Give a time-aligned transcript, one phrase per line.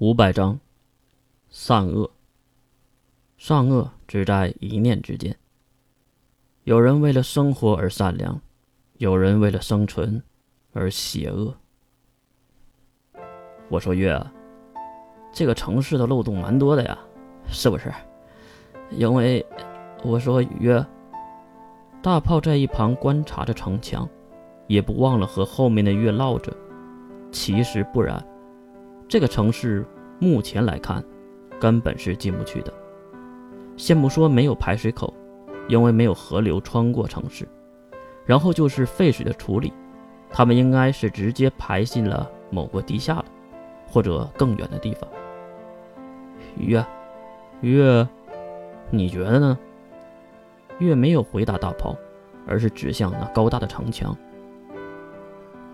[0.00, 0.58] 五百章，
[1.50, 2.10] 善恶。
[3.36, 5.36] 善恶只在一念之间。
[6.64, 8.40] 有人为了生活而善良，
[8.96, 10.22] 有人为了生存
[10.72, 11.54] 而邪恶。
[13.68, 14.32] 我说月啊，
[15.34, 16.98] 这个城市的漏洞蛮多的呀，
[17.46, 17.92] 是不是？
[18.92, 19.44] 因为
[20.02, 20.82] 我说月，
[22.02, 24.08] 大炮在一旁观察着城墙，
[24.66, 26.56] 也不忘了和后面的月唠着。
[27.30, 28.26] 其实不然。
[29.10, 29.84] 这个城市
[30.20, 31.02] 目前来看，
[31.60, 32.72] 根本是进不去的。
[33.76, 35.12] 先不说没有排水口，
[35.66, 37.44] 因为没有河流穿过城市，
[38.24, 39.72] 然后就是废水的处理，
[40.30, 43.24] 他们应该是直接排进了某个地下了，
[43.84, 45.10] 或者更远的地方。
[46.56, 46.86] 月，
[47.62, 48.06] 月，
[48.90, 49.58] 你觉得呢？
[50.78, 51.96] 月没有回答大炮，
[52.46, 54.16] 而是指向那高大的城墙。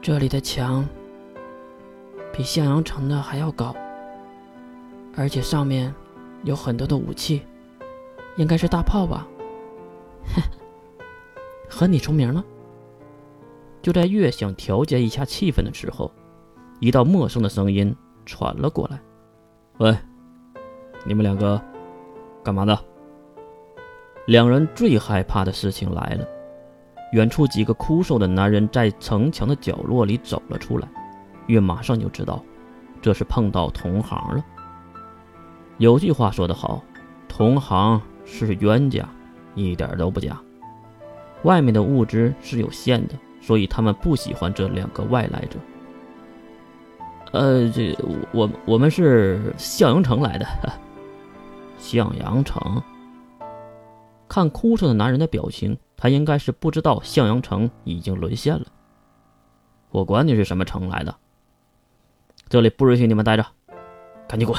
[0.00, 0.86] 这里的墙。
[2.36, 3.72] 比向阳城的还要高，
[5.16, 5.94] 而且上面
[6.42, 7.42] 有很多的武器，
[8.36, 9.24] 应该是大炮吧？
[11.70, 12.44] 和你重名了。
[13.80, 16.10] 就在月想调节一下气氛的时候，
[16.80, 17.94] 一道陌生的声音
[18.26, 18.98] 传了过来
[19.78, 19.96] ：“喂，
[21.04, 21.60] 你们两个
[22.42, 22.76] 干嘛的？”
[24.26, 26.26] 两人最害怕的事情来了，
[27.12, 30.88] 远处几个枯瘦的男人在城墙的角落里走了出来。
[31.46, 32.42] 月马上就知道，
[33.02, 34.44] 这是碰到同行了。
[35.78, 36.82] 有句话说得好，
[37.28, 39.08] 同行是冤家，
[39.54, 40.40] 一点都不假。
[41.42, 45.58] 外面的物资是有限的，所以他们不喜欢这两个外来者。
[47.32, 47.94] 呃，这
[48.32, 50.46] 我我们是向阳城来的。
[51.76, 52.80] 向阳城，
[54.26, 58.64] 看哭着的男人的表情，他应该是不知道向阳城已经沦陷了。
[59.90, 61.14] 我管你是什么城来的。
[62.48, 63.46] 这里不允许你们待着，
[64.28, 64.56] 赶紧滚！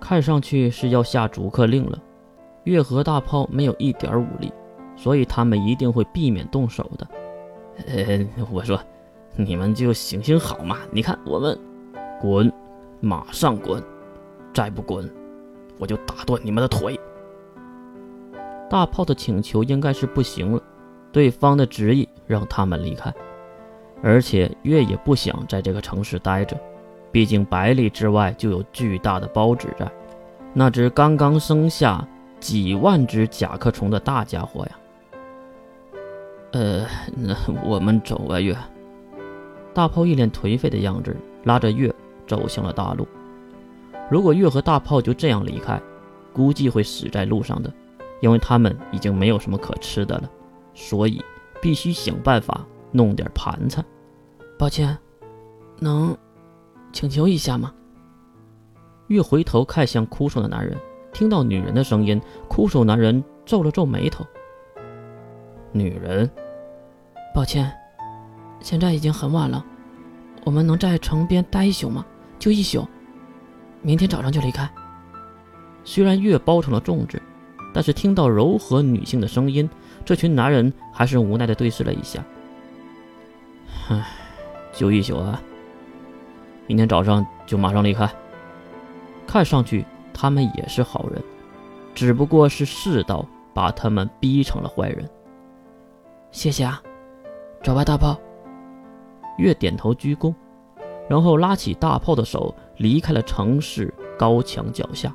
[0.00, 1.98] 看上去是要下逐客令了。
[2.64, 4.52] 月河大炮没有一点武力，
[4.96, 7.06] 所以他们一定会避免动手的。
[7.86, 8.78] 呃，我说，
[9.36, 10.78] 你们就行行好嘛！
[10.90, 11.58] 你看我们，
[12.20, 12.52] 滚，
[13.00, 13.82] 马上滚！
[14.52, 15.10] 再不滚，
[15.78, 16.98] 我就打断你们的腿！
[18.68, 20.62] 大炮的请求应该是不行了，
[21.12, 23.12] 对方的执意让他们离开。
[24.02, 26.58] 而且月也不想在这个城市待着，
[27.12, 29.86] 毕竟百里之外就有巨大的包纸在，
[30.54, 32.02] 那只刚刚生下
[32.40, 34.78] 几万只甲壳虫的大家伙呀。
[36.52, 38.56] 呃，那我们走啊，月。
[39.74, 41.94] 大炮一脸颓废的样子，拉着月
[42.26, 43.06] 走向了大路。
[44.10, 45.78] 如果月和大炮就这样离开，
[46.32, 47.70] 估计会死在路上的，
[48.20, 50.30] 因为他们已经没有什么可吃的了，
[50.72, 51.22] 所以
[51.60, 52.66] 必须想办法。
[52.92, 53.84] 弄点盘缠，
[54.60, 54.94] 抱歉，
[55.78, 56.14] 能
[56.92, 57.72] 请求一下吗？
[59.06, 60.76] 月回头看向枯瘦的男人，
[61.14, 64.22] 听到女人的声音，枯瘦男人皱了皱眉头。
[65.72, 66.30] 女人，
[67.34, 67.72] 抱歉，
[68.60, 69.64] 现在已经很晚了，
[70.44, 72.04] 我们能在城边待一宿吗？
[72.38, 72.86] 就一宿，
[73.80, 74.70] 明天早上就离开。
[75.84, 77.18] 虽然月包成了粽子，
[77.72, 79.66] 但是听到柔和女性的声音，
[80.04, 82.22] 这群男人还是无奈的对视了一下。
[83.88, 84.06] 唉，
[84.72, 85.40] 就一宿啊！
[86.66, 88.08] 明天早上就马上离开。
[89.26, 91.22] 看上去他们也是好人，
[91.94, 95.08] 只不过是世道把他们逼成了坏人。
[96.30, 96.82] 谢谢啊，
[97.62, 98.18] 走吧，大炮。
[99.38, 100.34] 月点头鞠躬，
[101.08, 105.12] 然后拉起大炮的手离开了城市高墙脚下。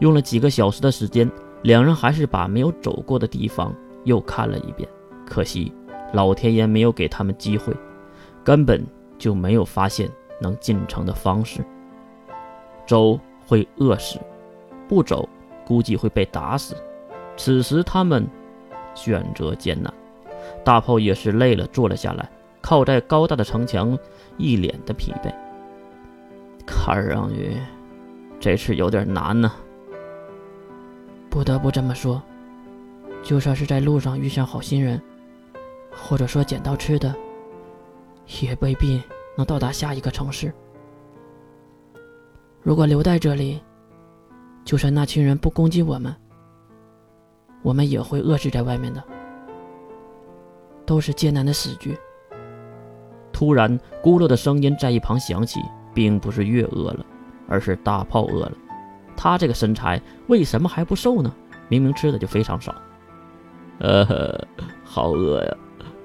[0.00, 1.30] 用了几个小时的时间，
[1.62, 4.88] 两人还是把没有走过的地方又看了一遍。
[5.26, 5.72] 可惜。
[6.14, 7.70] 老天爷没有给他们机会，
[8.48, 8.82] 根本
[9.18, 10.10] 就没有发现
[10.40, 11.62] 能进城的方式。
[12.86, 14.18] 走会饿死，
[14.88, 15.28] 不走
[15.66, 16.74] 估计会被打死。
[17.36, 18.26] 此时他们
[18.94, 19.92] 选择艰难。
[20.64, 22.26] 大炮也是累了，坐了下来，
[22.62, 23.98] 靠在高大的城墙，
[24.38, 25.30] 一脸的疲惫。
[26.66, 27.54] 看上去
[28.40, 29.52] 这事有点难呢。
[31.28, 32.22] 不得不这么说，
[33.22, 34.98] 就算是在路上遇上好心人。
[35.92, 37.14] 或者说捡到吃的，
[38.42, 39.02] 也未必
[39.36, 40.52] 能到达下一个城市。
[42.62, 43.60] 如果留在这里，
[44.64, 46.14] 就算那群人不攻击我们，
[47.62, 49.02] 我们也会饿死在外面的。
[50.84, 51.96] 都是艰难的死局。
[53.32, 55.60] 突然，咕噜的声音在一旁响起，
[55.94, 57.04] 并不是月饿了，
[57.46, 58.52] 而是大炮饿了。
[59.16, 61.32] 他这个身材为什么还不瘦呢？
[61.68, 62.74] 明明吃的就非常少。
[63.80, 64.38] 呃，
[64.82, 65.56] 好饿呀！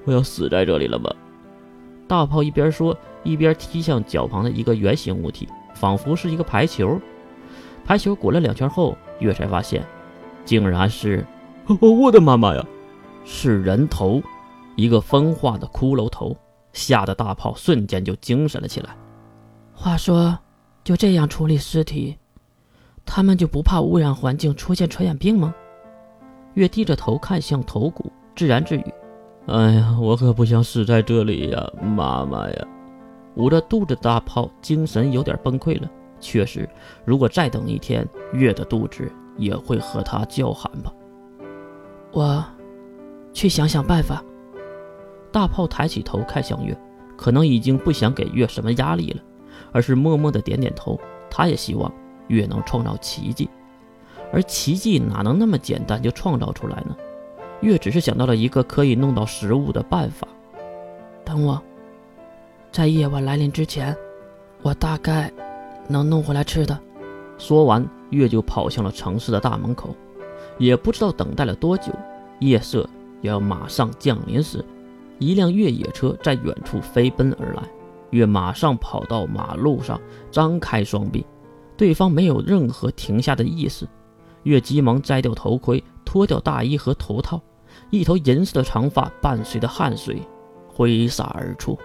[0.06, 1.10] 我要死在这里了吗？
[2.08, 7.00] 大炮一边说，一边踢向脚旁的一个圆形物体，仿佛是一个排球。
[7.86, 9.86] 排球滚了两圈后，月才发现，
[10.46, 11.26] 竟然是……
[11.80, 12.66] 我的妈妈呀！
[13.26, 14.22] 是人头，
[14.76, 16.36] 一个风化的骷髅头，
[16.74, 18.96] 吓得大炮瞬间就精神了起来。
[19.74, 20.38] 话说，
[20.84, 22.18] 就这样处理尸体，
[23.06, 25.54] 他们就不怕污染环境出现传染病吗？
[26.56, 28.84] 月低着头看向头骨，自言自语
[29.48, 32.68] ：“哎呀，我可不想死在这里呀，妈妈呀！”
[33.36, 35.90] 捂着肚子，大炮精神有点崩溃了。
[36.20, 36.70] 确实，
[37.04, 40.94] 如果再等一天，月的肚子也会和他叫喊吧。
[42.12, 42.44] 我。
[43.34, 44.24] 去想想办法。
[45.32, 46.78] 大炮抬起头看向月，
[47.18, 49.22] 可能已经不想给月什么压力了，
[49.72, 51.00] 而是默默的点点头。
[51.32, 51.92] 他也希望
[52.28, 53.50] 月能创造奇迹，
[54.32, 56.96] 而奇迹哪能那么简单就创造出来呢？
[57.64, 60.28] 月只是想到了一个可以弄到食物的办法。
[61.24, 61.60] 等我，
[62.74, 63.96] 在夜晚来临之前，
[64.62, 65.32] 我大概
[65.88, 66.78] 能弄回来吃的。
[67.38, 69.96] 说完，月就跑向了城市的大门口。
[70.60, 71.92] 也不知道等待了多久，
[72.40, 72.88] 夜色。
[73.22, 74.64] 要马上降临时，
[75.18, 77.64] 一辆越野车在远处飞奔而来。
[78.10, 79.98] 月马上跑到马路上，
[80.30, 81.26] 张开双臂。
[81.78, 83.88] 对方没有任何停下的意思。
[84.44, 87.42] 月急忙摘掉头盔，脱掉大衣和头套，
[87.94, 90.20] 一头银色的长发伴随着汗水
[90.68, 91.78] 挥洒而出。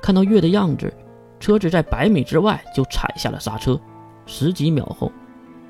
[0.00, 0.90] 看到月的样子，
[1.38, 3.78] 车子在百米之外就踩下了刹车。
[4.24, 5.12] 十几秒后，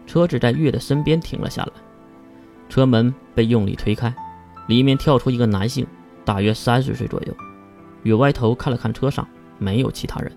[0.06, 1.72] 车子在月的身边停了下来，
[2.69, 4.14] 车门被用力推开。
[4.69, 5.84] 里面跳出一个男性，
[6.25, 7.34] 大约三十岁左右。
[8.04, 9.26] 月歪头看了看车上，
[9.58, 10.31] 没有其他人。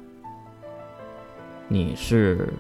[1.68, 2.52] 你是？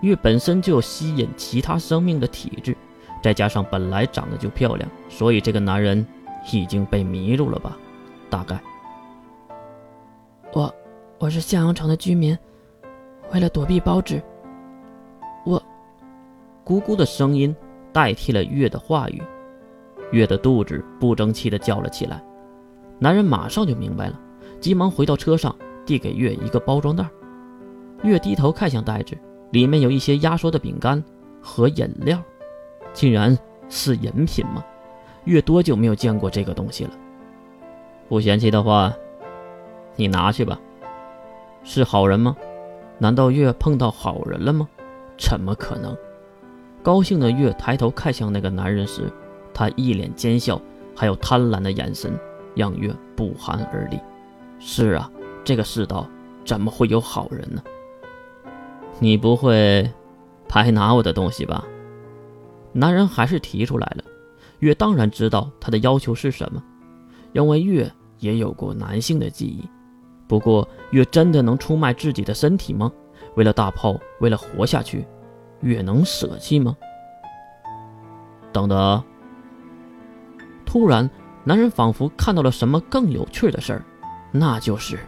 [0.00, 2.74] 月本身就有吸引其他生命的体质，
[3.22, 6.06] 再加上本来长得就漂亮，所以这个男人
[6.52, 7.76] 已经被迷住了吧？
[8.28, 8.60] 大概。
[10.52, 10.74] 我，
[11.18, 12.36] 我是向阳城的居民，
[13.32, 14.22] 为了躲避包纸，
[15.44, 15.62] 我，
[16.64, 17.54] 咕咕的声音
[17.92, 19.22] 代替了月的话语。
[20.12, 22.20] 月的肚子不争气的叫了起来，
[22.98, 24.18] 男人马上就明白了，
[24.60, 25.54] 急忙回到车上，
[25.86, 27.08] 递给月一个包装袋。
[28.02, 29.16] 月低头看向袋子，
[29.52, 31.00] 里面有一些压缩的饼干
[31.40, 32.20] 和饮料，
[32.92, 33.36] 竟然
[33.68, 34.64] 是人品吗？
[35.24, 36.90] 月多久没有见过这个东西了？
[38.08, 38.92] 不嫌弃的话，
[39.96, 40.58] 你拿去吧。
[41.62, 42.36] 是好人吗？
[42.98, 44.68] 难道月碰到好人了吗？
[45.18, 45.96] 怎么可能？
[46.82, 49.12] 高兴的月抬头看向那个男人时。
[49.52, 50.58] 他一脸奸笑，
[50.96, 52.18] 还有贪婪的眼神，
[52.54, 54.00] 让月不寒而栗。
[54.58, 55.10] 是啊，
[55.44, 56.08] 这个世道
[56.46, 57.62] 怎么会有好人呢？
[58.98, 59.90] 你不会
[60.48, 61.66] 拍拿我的东西吧？
[62.72, 64.04] 男人还是提出来了。
[64.60, 66.62] 月当然知道他的要求是什么，
[67.32, 69.68] 因为月也有过男性的记忆。
[70.28, 72.92] 不过，月真的能出卖自己的身体吗？
[73.36, 75.06] 为了大炮，为了活下去，
[75.60, 76.76] 月能舍弃吗？
[78.52, 79.02] 等等。
[80.66, 81.08] 突然，
[81.42, 83.84] 男人仿佛看到了什么更有趣的事儿，
[84.30, 84.98] 那就是